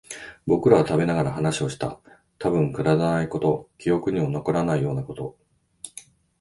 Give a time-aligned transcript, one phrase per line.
[0.47, 1.99] 僕らは食べながら話をした。
[2.39, 5.37] たぶんくだらないこと、記憶にも残らないようなこと。